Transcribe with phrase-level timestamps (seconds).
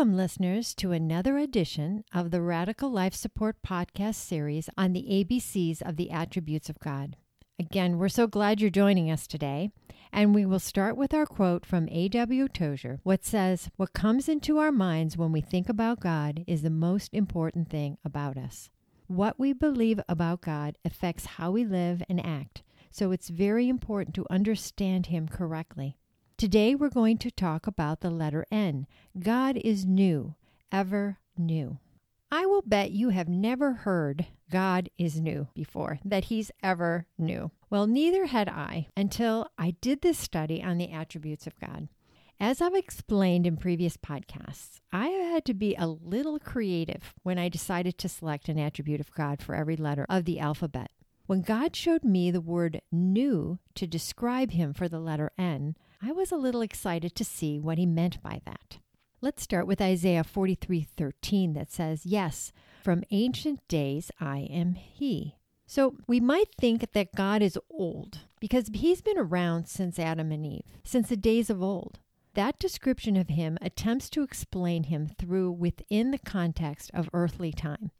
[0.00, 5.82] Welcome, listeners, to another edition of the Radical Life Support podcast series on the ABCs
[5.86, 7.16] of the attributes of God.
[7.58, 9.72] Again, we're so glad you're joining us today.
[10.10, 12.48] And we will start with our quote from A.W.
[12.48, 16.70] Tozer, what says, What comes into our minds when we think about God is the
[16.70, 18.70] most important thing about us.
[19.06, 24.14] What we believe about God affects how we live and act, so it's very important
[24.14, 25.98] to understand Him correctly.
[26.40, 28.86] Today we're going to talk about the letter N.
[29.18, 30.36] God is new,
[30.72, 31.80] ever new.
[32.32, 37.50] I will bet you have never heard God is new before, that He's ever new.
[37.68, 41.88] Well, neither had I until I did this study on the attributes of God.
[42.40, 47.50] As I've explained in previous podcasts, I had to be a little creative when I
[47.50, 50.90] decided to select an attribute of God for every letter of the alphabet.
[51.26, 56.12] When God showed me the word new to describe Him for the letter N, I
[56.12, 58.78] was a little excited to see what he meant by that.
[59.20, 65.98] Let's start with Isaiah 43:13 that says, "Yes, from ancient days I am he." So
[66.08, 70.80] we might think that God is old because he's been around since Adam and Eve,
[70.84, 72.00] since the days of old.
[72.32, 77.90] That description of him attempts to explain him through within the context of earthly time.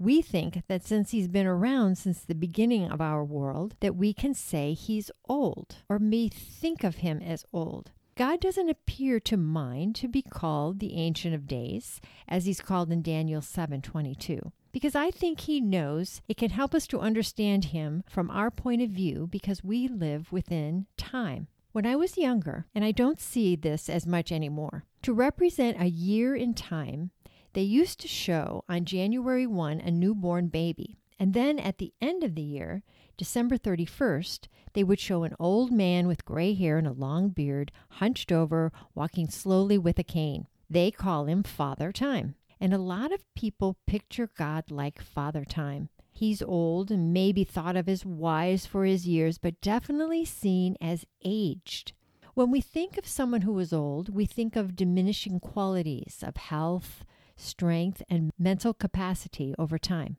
[0.00, 4.12] We think that since he's been around since the beginning of our world, that we
[4.12, 7.90] can say he's old, or may think of him as old.
[8.14, 12.92] God doesn't appear to mind to be called the Ancient of Days, as he's called
[12.92, 18.04] in Daniel 7:22, because I think he knows it can help us to understand him
[18.08, 21.48] from our point of view because we live within time.
[21.72, 25.86] When I was younger, and I don't see this as much anymore, to represent a
[25.86, 27.10] year in time,
[27.52, 32.22] they used to show on January 1 a newborn baby, and then at the end
[32.22, 32.82] of the year,
[33.16, 37.72] December 31st, they would show an old man with gray hair and a long beard,
[37.90, 40.46] hunched over, walking slowly with a cane.
[40.70, 42.36] They call him Father Time.
[42.60, 45.88] And a lot of people picture God like Father Time.
[46.12, 51.04] He's old and maybe thought of as wise for his years, but definitely seen as
[51.24, 51.92] aged.
[52.34, 57.04] When we think of someone who is old, we think of diminishing qualities of health,
[57.38, 60.18] strength, and mental capacity over time.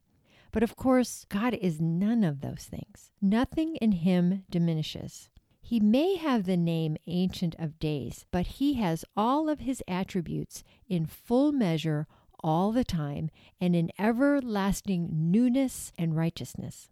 [0.52, 3.12] But of course, God is none of those things.
[3.22, 5.30] Nothing in Him diminishes.
[5.62, 10.64] He may have the name Ancient of Days, but He has all of His attributes
[10.88, 12.08] in full measure
[12.42, 13.30] all the time
[13.62, 16.90] and in everlasting newness and righteousness.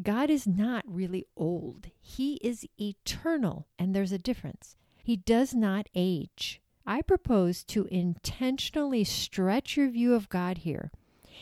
[0.00, 1.88] God is not really old.
[2.00, 4.76] He is eternal, and there's a difference.
[5.02, 6.61] He does not age.
[6.86, 10.90] I propose to intentionally stretch your view of God here.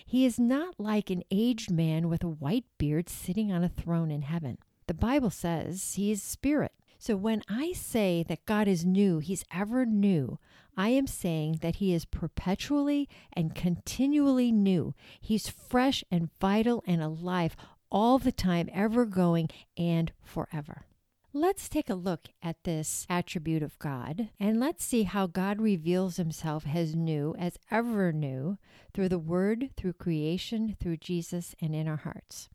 [0.06, 4.10] He is not like an aged man with a white beard sitting on a throne
[4.10, 4.58] in heaven.
[4.86, 6.72] The Bible says he is spirit.
[6.98, 10.38] So when I say that God is new, he's ever new,
[10.76, 14.94] I am saying that he is perpetually and continually new.
[15.20, 17.56] He's fresh and vital and alive
[17.90, 20.84] all the time, ever going and forever.
[21.32, 26.16] Let's take a look at this attribute of God and let's see how God reveals
[26.16, 28.58] himself as new, as ever new,
[28.92, 32.48] through the Word, through creation, through Jesus, and in our hearts.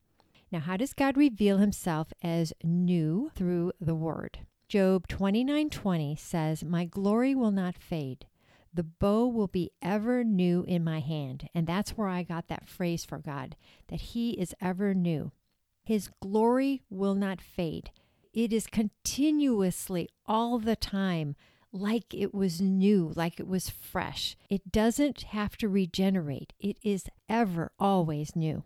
[0.52, 4.40] Now, how does God reveal himself as new through the Word?
[4.68, 8.26] Job 29:20 says, "My glory will not fade.
[8.74, 12.68] The bow will be ever new in my hand." And that's where I got that
[12.68, 13.56] phrase for God,
[13.88, 15.32] that he is ever new.
[15.86, 17.92] His glory will not fade.
[18.36, 21.38] It is continuously, all the time,
[21.72, 24.36] like it was new, like it was fresh.
[24.50, 26.52] It doesn't have to regenerate.
[26.60, 28.66] It is ever always new.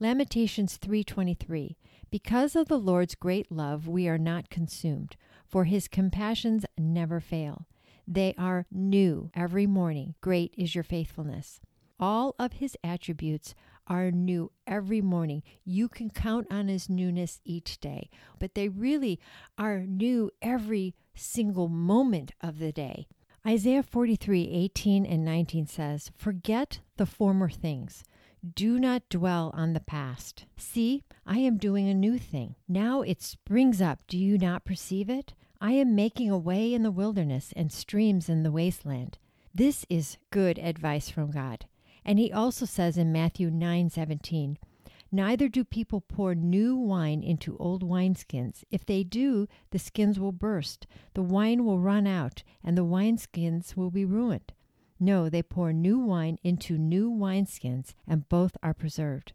[0.00, 1.76] Lamentations 3:23
[2.10, 7.66] Because of the Lord's great love we are not consumed, for his compassions never fail.
[8.08, 10.14] They are new every morning.
[10.22, 11.60] Great is your faithfulness.
[12.00, 13.54] All of his attributes
[13.86, 15.42] are new every morning.
[15.64, 19.18] You can count on his newness each day, but they really
[19.58, 23.06] are new every single moment of the day.
[23.46, 28.04] Isaiah 43 18 and 19 says, Forget the former things.
[28.54, 30.46] Do not dwell on the past.
[30.56, 32.56] See, I am doing a new thing.
[32.68, 34.00] Now it springs up.
[34.08, 35.34] Do you not perceive it?
[35.60, 39.18] I am making a way in the wilderness and streams in the wasteland.
[39.54, 41.66] This is good advice from God.
[42.04, 44.56] And he also says in Matthew 9:17,
[45.14, 48.64] Neither do people pour new wine into old wineskins.
[48.70, 53.76] If they do, the skins will burst, the wine will run out, and the wineskins
[53.76, 54.52] will be ruined.
[54.98, 59.34] No, they pour new wine into new wineskins, and both are preserved.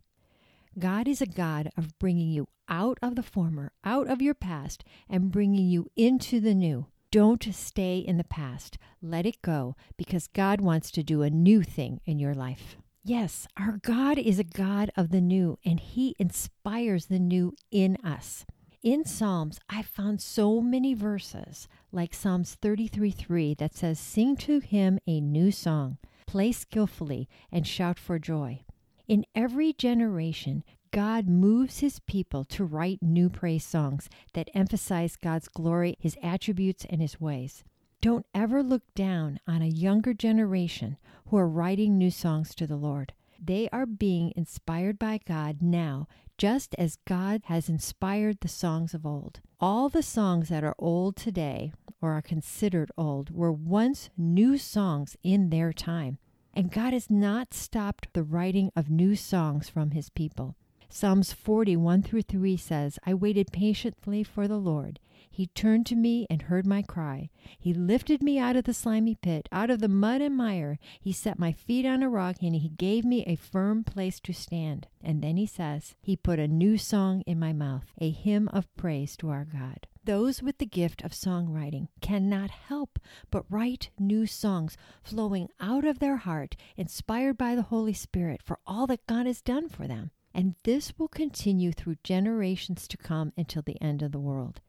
[0.80, 4.84] God is a God of bringing you out of the former, out of your past,
[5.10, 6.88] and bringing you into the new.
[7.12, 8.78] Don't stay in the past.
[9.02, 12.76] Let it go because God wants to do a new thing in your life.
[13.04, 17.96] Yes, our God is a God of the new, and He inspires the new in
[18.04, 18.46] us.
[18.84, 24.60] In Psalms, I found so many verses like Psalms 33 3 that says, Sing to
[24.60, 28.66] Him a new song, play skillfully, and shout for joy.
[29.08, 35.48] In every generation, God moves his people to write new praise songs that emphasize God's
[35.48, 37.64] glory, his attributes, and his ways.
[38.02, 40.98] Don't ever look down on a younger generation
[41.28, 43.14] who are writing new songs to the Lord.
[43.40, 46.08] They are being inspired by God now,
[46.38, 49.42] just as God has inspired the songs of old.
[49.60, 55.18] All the songs that are old today, or are considered old, were once new songs
[55.24, 56.20] in their time.
[56.54, 60.56] And God has not stopped the writing of new songs from his people.
[60.90, 65.00] Psalms 41 through 3 says, I waited patiently for the Lord.
[65.30, 67.30] He turned to me and heard my cry.
[67.60, 70.80] He lifted me out of the slimy pit, out of the mud and mire.
[71.00, 74.34] He set my feet on a rock and he gave me a firm place to
[74.34, 74.88] stand.
[75.04, 78.74] And then he says, He put a new song in my mouth, a hymn of
[78.76, 79.86] praise to our God.
[80.04, 82.98] Those with the gift of songwriting cannot help
[83.30, 88.58] but write new songs flowing out of their heart, inspired by the Holy Spirit for
[88.66, 90.10] all that God has done for them.
[90.38, 94.62] And this will continue through generations to come until the end of the world.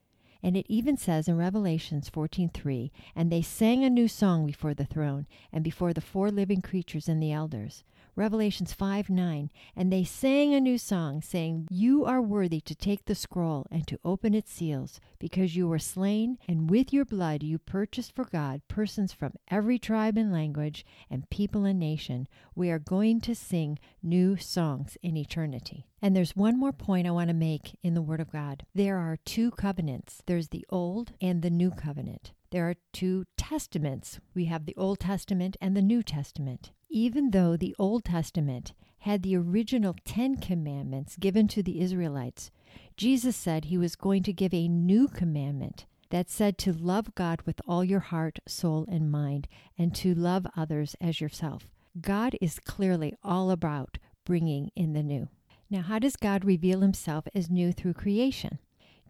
[0.42, 4.86] And it even says in Revelations 14:3, and they sang a new song before the
[4.86, 7.84] throne and before the four living creatures and the elders.
[8.18, 9.48] Revelations 5 9.
[9.76, 13.86] And they sang a new song, saying, You are worthy to take the scroll and
[13.86, 18.24] to open its seals, because you were slain, and with your blood you purchased for
[18.24, 22.26] God persons from every tribe and language and people and nation.
[22.56, 25.86] We are going to sing new songs in eternity.
[26.02, 28.66] And there's one more point I want to make in the Word of God.
[28.74, 32.32] There are two covenants there's the Old and the New Covenant.
[32.50, 34.18] There are two testaments.
[34.34, 36.72] We have the Old Testament and the New Testament.
[36.90, 42.50] Even though the Old Testament had the original Ten Commandments given to the Israelites,
[42.96, 47.42] Jesus said he was going to give a new commandment that said to love God
[47.42, 49.46] with all your heart, soul, and mind,
[49.76, 51.68] and to love others as yourself.
[52.00, 55.28] God is clearly all about bringing in the new.
[55.68, 58.58] Now, how does God reveal himself as new through creation?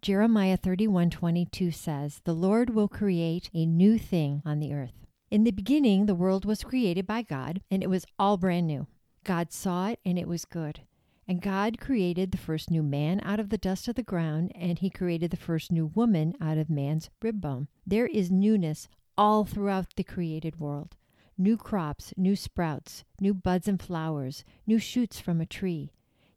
[0.01, 5.51] Jeremiah 31:22 says, "The Lord will create a new thing on the earth." In the
[5.51, 8.87] beginning, the world was created by God, and it was all brand new.
[9.23, 10.81] God saw it, and it was good.
[11.27, 14.79] And God created the first new man out of the dust of the ground, and
[14.79, 17.67] he created the first new woman out of man's rib bone.
[17.85, 18.89] There is newness
[19.19, 20.95] all throughout the created world
[21.37, 25.91] new crops, new sprouts, new buds and flowers, new shoots from a tree.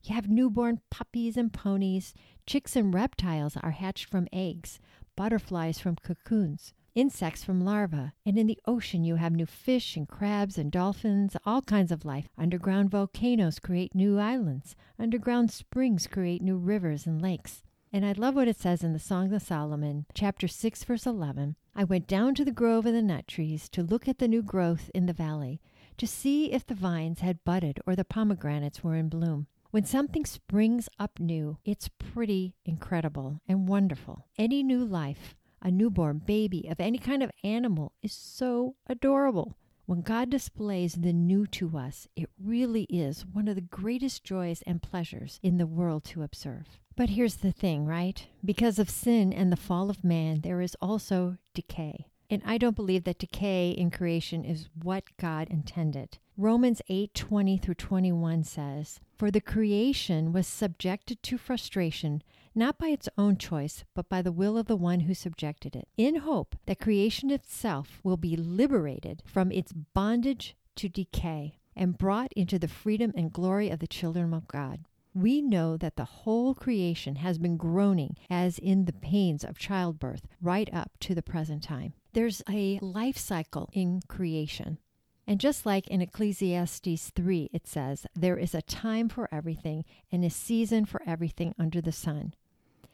[0.05, 2.13] You have newborn puppies and ponies.
[2.47, 4.79] Chicks and reptiles are hatched from eggs,
[5.17, 8.13] butterflies from cocoons insects from larvae.
[8.25, 12.05] And in the ocean, you have new fish and crabs and dolphins, all kinds of
[12.05, 12.29] life.
[12.39, 17.63] Underground volcanoes create new islands, underground springs create new rivers and lakes.
[17.93, 21.57] And I love what it says in the Song of Solomon, chapter 6, verse 11.
[21.75, 24.43] I went down to the grove of the nut trees to look at the new
[24.43, 25.61] growth in the valley,
[25.99, 29.47] to see if the vines had budded or the pomegranates were in bloom.
[29.73, 34.27] When something springs up new, it's pretty incredible and wonderful.
[34.39, 39.57] Any new life, a newborn baby of any kind of animal is so adorable.
[39.87, 44.63] When God displays the new to us, it really is one of the greatest joys
[44.63, 46.79] and pleasures in the world to observe.
[46.95, 48.27] But here's the thing, right?
[48.45, 52.07] Because of sin and the fall of man, there is also decay.
[52.31, 56.19] And I don't believe that decay in creation is what God intended.
[56.37, 62.23] Romans 8 20 through 21 says, For the creation was subjected to frustration
[62.55, 65.89] not by its own choice, but by the will of the one who subjected it,
[65.97, 72.33] in hope that creation itself will be liberated from its bondage to decay and brought
[72.35, 74.85] into the freedom and glory of the children of God.
[75.15, 80.27] We know that the whole creation has been groaning as in the pains of childbirth
[80.41, 81.93] right up to the present time.
[82.15, 84.79] There's a life cycle in creation.
[85.27, 90.25] And just like in Ecclesiastes 3, it says, There is a time for everything and
[90.25, 92.35] a season for everything under the sun.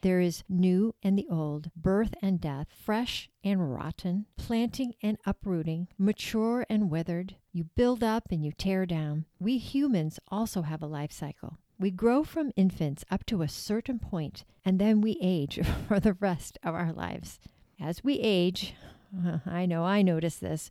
[0.01, 5.89] There is new and the old, birth and death, fresh and rotten, planting and uprooting,
[5.97, 7.35] mature and withered.
[7.51, 9.25] You build up and you tear down.
[9.39, 11.57] We humans also have a life cycle.
[11.77, 16.13] We grow from infants up to a certain point, and then we age for the
[16.13, 17.39] rest of our lives.
[17.79, 18.73] As we age,
[19.45, 20.69] I know I notice this,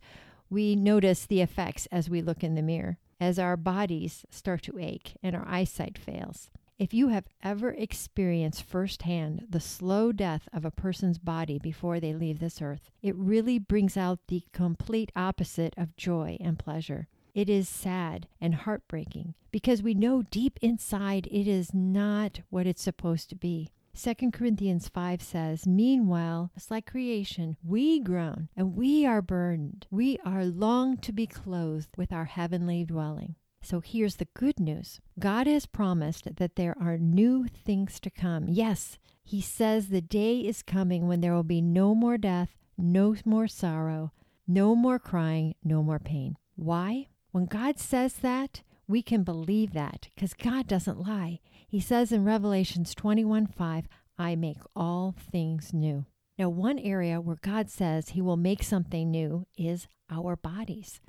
[0.49, 4.79] we notice the effects as we look in the mirror, as our bodies start to
[4.79, 6.49] ache and our eyesight fails.
[6.79, 12.13] If you have ever experienced firsthand the slow death of a person's body before they
[12.13, 17.09] leave this earth, it really brings out the complete opposite of joy and pleasure.
[17.35, 22.81] It is sad and heartbreaking because we know deep inside it is not what it's
[22.81, 23.71] supposed to be.
[24.01, 29.85] 2 Corinthians 5 says, Meanwhile, it's like creation, we groan and we are burdened.
[29.91, 33.35] We are long to be clothed with our heavenly dwelling.
[33.61, 38.47] So here's the good news God has promised that there are new things to come.
[38.47, 43.15] Yes, He says the day is coming when there will be no more death, no
[43.25, 44.11] more sorrow,
[44.47, 46.37] no more crying, no more pain.
[46.55, 47.07] Why?
[47.31, 51.39] When God says that, we can believe that because God doesn't lie.
[51.67, 53.87] He says in Revelations 21 5,
[54.17, 56.05] I make all things new.
[56.39, 61.01] Now, one area where God says He will make something new is our bodies.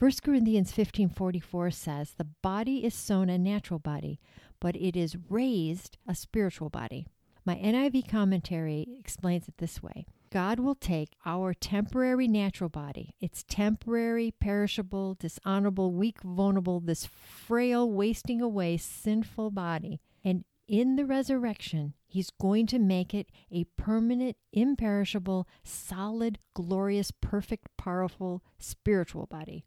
[0.00, 4.18] 1 Corinthians 15:44 says, "The body is sown a natural body,
[4.58, 7.06] but it is raised a spiritual body."
[7.44, 10.06] My NIV commentary explains it this way.
[10.30, 17.92] God will take our temporary natural body, its temporary, perishable, dishonorable, weak, vulnerable, this frail,
[17.92, 24.38] wasting away, sinful body, and in the resurrection, He's going to make it a permanent,
[24.50, 29.62] imperishable, solid, glorious, perfect, powerful spiritual body.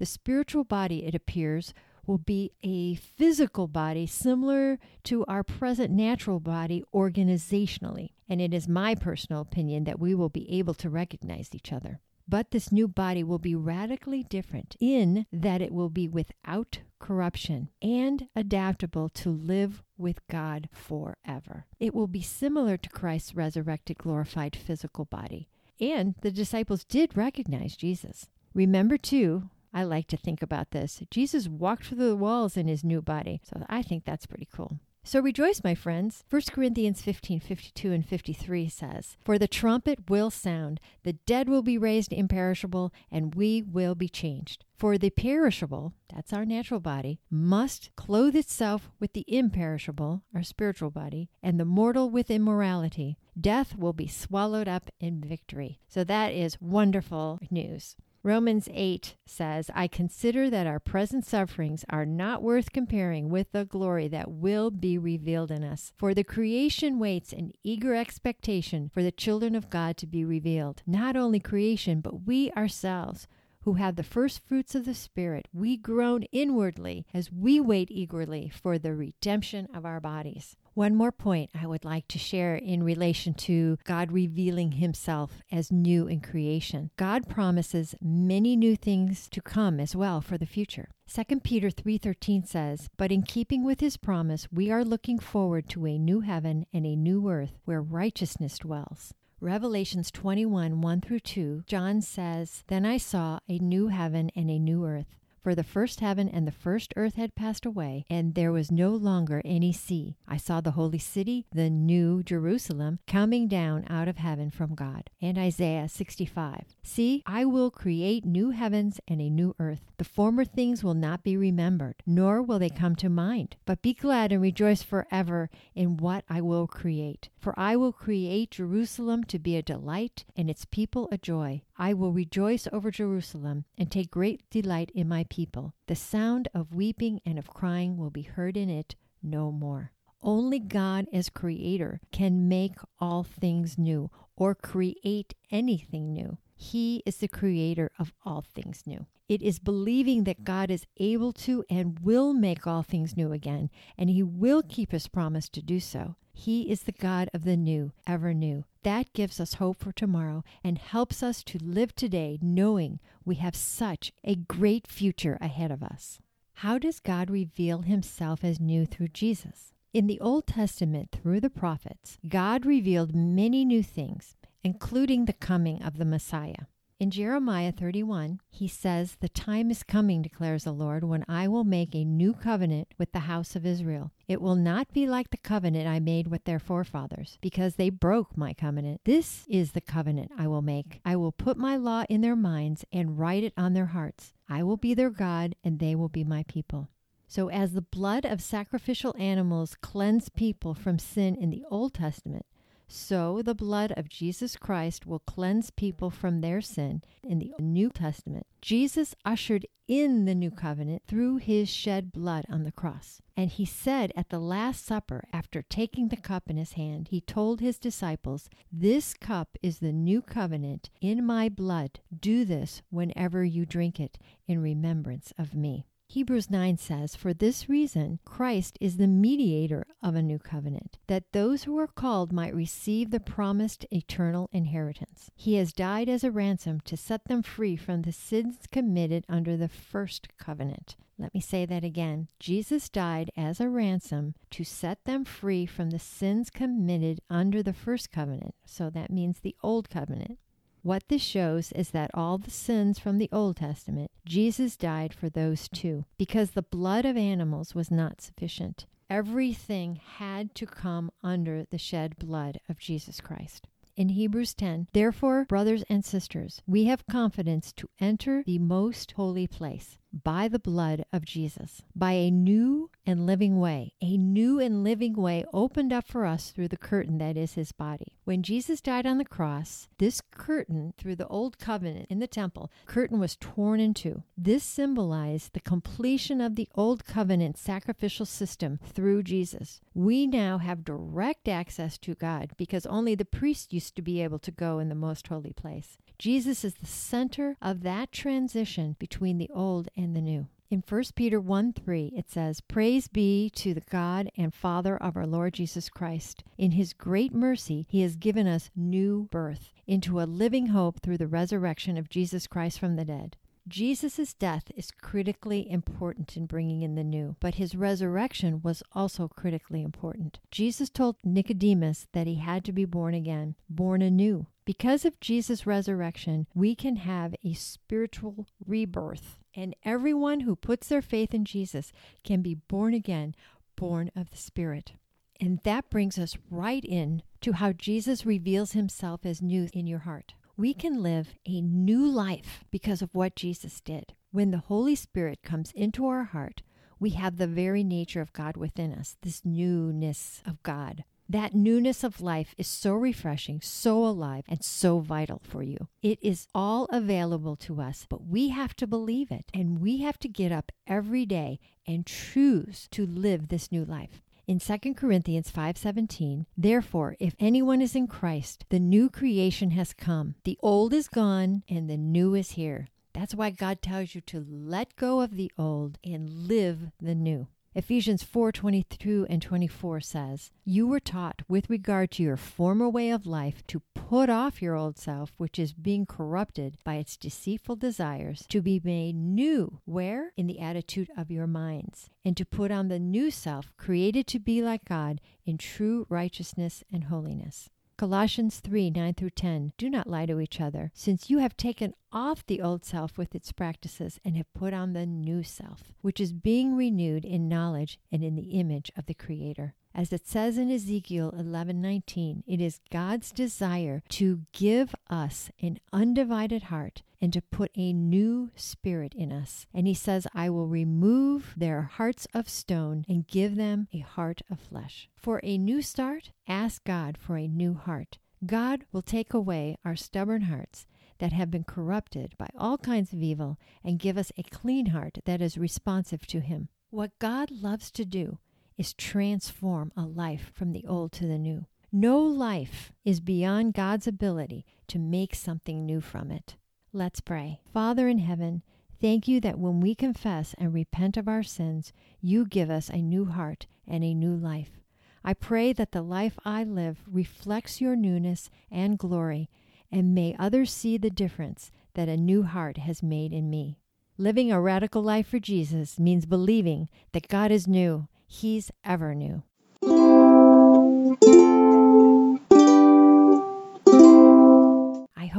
[0.00, 1.74] The spiritual body, it appears,
[2.06, 8.12] will be a physical body similar to our present natural body organizationally.
[8.26, 12.00] And it is my personal opinion that we will be able to recognize each other.
[12.26, 17.68] But this new body will be radically different in that it will be without corruption
[17.82, 21.66] and adaptable to live with God forever.
[21.78, 25.50] It will be similar to Christ's resurrected, glorified physical body.
[25.78, 28.28] And the disciples did recognize Jesus.
[28.54, 31.02] Remember, too, I like to think about this.
[31.10, 33.40] Jesus walked through the walls in his new body.
[33.44, 34.80] So I think that's pretty cool.
[35.02, 36.24] So rejoice, my friends.
[36.28, 41.62] 1 Corinthians 15 52 and 53 says, For the trumpet will sound, the dead will
[41.62, 44.66] be raised imperishable, and we will be changed.
[44.76, 50.90] For the perishable, that's our natural body, must clothe itself with the imperishable, our spiritual
[50.90, 53.16] body, and the mortal with immorality.
[53.40, 55.80] Death will be swallowed up in victory.
[55.88, 57.96] So that is wonderful news.
[58.22, 63.64] Romans 8 says, I consider that our present sufferings are not worth comparing with the
[63.64, 65.94] glory that will be revealed in us.
[65.96, 70.82] For the creation waits in eager expectation for the children of God to be revealed.
[70.86, 73.26] Not only creation, but we ourselves
[73.62, 78.50] who have the first fruits of the Spirit, we groan inwardly as we wait eagerly
[78.50, 80.56] for the redemption of our bodies.
[80.74, 85.72] One more point I would like to share in relation to God revealing himself as
[85.72, 86.90] new in creation.
[86.96, 90.88] God promises many new things to come as well for the future.
[91.08, 95.86] 2 Peter 3:13 says, "But in keeping with his promise, we are looking forward to
[95.86, 101.64] a new heaven and a new earth where righteousness dwells." Revelations 21 1 through 2,
[101.66, 105.16] John says, Then I saw a new heaven and a new earth.
[105.42, 108.90] For the first heaven and the first earth had passed away, and there was no
[108.90, 110.16] longer any sea.
[110.28, 115.08] I saw the holy city, the new Jerusalem, coming down out of heaven from God.
[115.22, 116.64] And Isaiah 65.
[116.82, 119.80] See, I will create new heavens and a new earth.
[119.96, 123.56] The former things will not be remembered, nor will they come to mind.
[123.64, 127.30] But be glad and rejoice forever in what I will create.
[127.38, 131.62] For I will create Jerusalem to be a delight, and its people a joy.
[131.80, 135.72] I will rejoice over Jerusalem and take great delight in my people.
[135.86, 139.92] The sound of weeping and of crying will be heard in it no more.
[140.22, 146.36] Only God, as creator, can make all things new or create anything new.
[146.62, 149.06] He is the creator of all things new.
[149.30, 153.70] It is believing that God is able to and will make all things new again,
[153.96, 156.16] and He will keep His promise to do so.
[156.34, 158.64] He is the God of the new, ever new.
[158.82, 163.56] That gives us hope for tomorrow and helps us to live today knowing we have
[163.56, 166.18] such a great future ahead of us.
[166.56, 169.72] How does God reveal Himself as new through Jesus?
[169.94, 175.82] In the Old Testament, through the prophets, God revealed many new things, including the coming
[175.82, 176.66] of the Messiah.
[177.00, 181.64] In Jeremiah 31, he says, The time is coming, declares the Lord, when I will
[181.64, 184.12] make a new covenant with the house of Israel.
[184.28, 188.36] It will not be like the covenant I made with their forefathers, because they broke
[188.36, 189.00] my covenant.
[189.06, 191.00] This is the covenant I will make.
[191.02, 194.34] I will put my law in their minds and write it on their hearts.
[194.46, 196.90] I will be their God, and they will be my people.
[197.26, 202.44] So, as the blood of sacrificial animals cleansed people from sin in the Old Testament,
[202.92, 207.88] So the blood of Jesus Christ will cleanse people from their sin in the New
[207.88, 208.48] Testament.
[208.60, 213.22] Jesus ushered in the new covenant through his shed blood on the cross.
[213.36, 217.20] And he said at the Last Supper, after taking the cup in his hand, he
[217.20, 222.00] told his disciples, This cup is the new covenant in my blood.
[222.16, 224.18] Do this whenever you drink it
[224.48, 225.86] in remembrance of me.
[226.10, 231.30] Hebrews 9 says, For this reason, Christ is the mediator of a new covenant, that
[231.30, 235.30] those who are called might receive the promised eternal inheritance.
[235.36, 239.56] He has died as a ransom to set them free from the sins committed under
[239.56, 240.96] the first covenant.
[241.16, 242.26] Let me say that again.
[242.40, 247.72] Jesus died as a ransom to set them free from the sins committed under the
[247.72, 248.56] first covenant.
[248.64, 250.40] So that means the old covenant.
[250.82, 255.28] What this shows is that all the sins from the Old Testament, Jesus died for
[255.28, 258.86] those too, because the blood of animals was not sufficient.
[259.10, 263.66] Everything had to come under the shed blood of Jesus Christ.
[263.96, 269.46] In Hebrews 10, therefore, brothers and sisters, we have confidence to enter the most holy
[269.46, 273.94] place by the blood of Jesus, by a new and living way.
[274.00, 277.72] A new and living way opened up for us through the curtain that is his
[277.72, 278.14] body.
[278.24, 282.70] When Jesus died on the cross, this curtain through the old covenant in the temple,
[282.86, 284.22] curtain was torn in two.
[284.36, 289.80] This symbolized the completion of the old covenant sacrificial system through Jesus.
[289.94, 294.38] We now have direct access to God because only the priest used to be able
[294.40, 295.98] to go in the most holy place.
[296.20, 300.48] Jesus is the center of that transition between the old and the new.
[300.68, 305.16] In 1 Peter 1 3, it says, Praise be to the God and Father of
[305.16, 306.44] our Lord Jesus Christ.
[306.58, 311.16] In his great mercy, he has given us new birth into a living hope through
[311.16, 313.38] the resurrection of Jesus Christ from the dead.
[313.66, 319.26] Jesus' death is critically important in bringing in the new, but his resurrection was also
[319.26, 320.38] critically important.
[320.50, 324.46] Jesus told Nicodemus that he had to be born again, born anew.
[324.70, 329.36] Because of Jesus' resurrection, we can have a spiritual rebirth.
[329.52, 331.90] And everyone who puts their faith in Jesus
[332.22, 333.34] can be born again,
[333.74, 334.92] born of the Spirit.
[335.40, 339.98] And that brings us right in to how Jesus reveals himself as new in your
[339.98, 340.34] heart.
[340.56, 344.14] We can live a new life because of what Jesus did.
[344.30, 346.62] When the Holy Spirit comes into our heart,
[347.00, 351.02] we have the very nature of God within us, this newness of God.
[351.30, 355.86] That newness of life is so refreshing, so alive, and so vital for you.
[356.02, 359.44] It is all available to us, but we have to believe it.
[359.54, 364.22] And we have to get up every day and choose to live this new life.
[364.48, 370.34] In 2 Corinthians 5:17, therefore if anyone is in Christ, the new creation has come.
[370.42, 372.88] The old is gone and the new is here.
[373.12, 377.46] That's why God tells you to let go of the old and live the new.
[377.72, 383.26] Ephesians 4:22 and 24 says, You were taught with regard to your former way of
[383.26, 388.44] life to put off your old self, which is being corrupted by its deceitful desires,
[388.48, 389.78] to be made new.
[389.84, 390.32] Where?
[390.36, 392.10] In the attitude of your minds.
[392.24, 396.82] And to put on the new self, created to be like God in true righteousness
[396.92, 397.70] and holiness.
[398.00, 399.74] Colossians 3 9 through 10.
[399.76, 403.34] Do not lie to each other, since you have taken off the old self with
[403.34, 407.98] its practices and have put on the new self, which is being renewed in knowledge
[408.10, 409.74] and in the image of the Creator.
[409.94, 416.62] As it says in Ezekiel 11:19, it is God's desire to give us an undivided
[416.72, 419.66] heart and to put a new spirit in us.
[419.74, 424.42] And he says, I will remove their hearts of stone and give them a heart
[424.50, 425.08] of flesh.
[425.16, 428.18] For a new start, ask God for a new heart.
[428.44, 430.86] God will take away our stubborn hearts
[431.18, 435.18] that have been corrupted by all kinds of evil and give us a clean heart
[435.26, 436.68] that is responsive to Him.
[436.88, 438.38] What God loves to do
[438.78, 441.66] is transform a life from the old to the new.
[441.92, 446.56] No life is beyond God's ability to make something new from it.
[446.92, 447.60] Let's pray.
[447.72, 448.62] Father in heaven,
[449.00, 452.96] thank you that when we confess and repent of our sins, you give us a
[452.96, 454.80] new heart and a new life.
[455.24, 459.48] I pray that the life I live reflects your newness and glory,
[459.92, 463.78] and may others see the difference that a new heart has made in me.
[464.18, 469.42] Living a radical life for Jesus means believing that God is new He's ever new.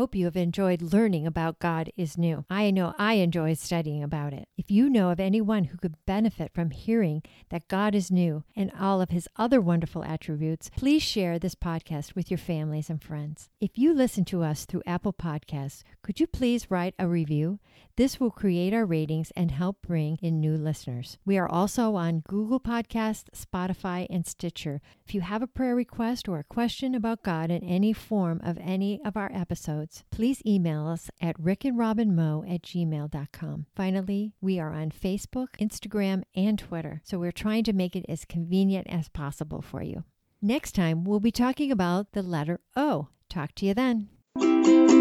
[0.02, 2.44] Hope you have enjoyed learning about God is new.
[2.50, 4.48] I know I enjoy studying about it.
[4.58, 8.72] If you know of anyone who could benefit from hearing that God is new and
[8.80, 13.52] all of his other wonderful attributes, please share this podcast with your families and friends.
[13.60, 17.60] If you listen to us through Apple Podcasts, could you please write a review?
[17.98, 21.20] This will create our ratings and help bring in new listeners.
[21.26, 24.82] We are also on Google Podcasts, Spotify, and Stitcher.
[25.06, 28.58] If you have a prayer request or a question about God in any form of
[28.60, 33.66] any of our episodes, please email us at rickandrobinmo at gmail.com.
[33.76, 38.26] Finally, we are on Facebook, Instagram, and Twitter, so we're trying to make it as
[38.26, 40.04] convenient as possible for you.
[40.42, 43.10] Next time, we'll be talking about the letter O.
[43.30, 45.01] Talk to you then.